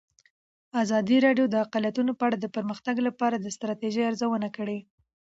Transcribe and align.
ازادي 0.83 1.17
راډیو 1.25 1.45
د 1.49 1.55
اقلیتونه 1.65 2.11
په 2.15 2.23
اړه 2.27 2.37
د 2.39 2.45
پرمختګ 2.55 2.95
لپاره 3.07 3.35
د 3.39 3.45
ستراتیژۍ 3.55 4.03
ارزونه 4.09 4.49
کړې. 4.57 4.79